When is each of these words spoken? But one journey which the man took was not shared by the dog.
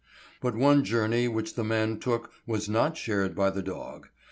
But 0.41 0.55
one 0.55 0.83
journey 0.83 1.27
which 1.27 1.53
the 1.53 1.63
man 1.63 1.99
took 1.99 2.31
was 2.47 2.67
not 2.67 2.97
shared 2.97 3.35
by 3.35 3.51
the 3.51 3.61
dog. 3.61 4.07